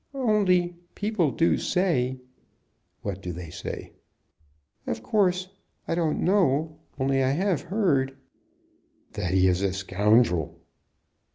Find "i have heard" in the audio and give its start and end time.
7.21-8.17